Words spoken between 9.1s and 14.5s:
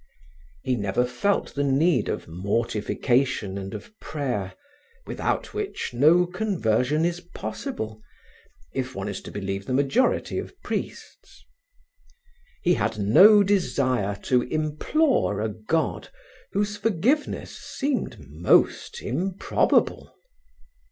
to believe the majority of priests. He had no desire to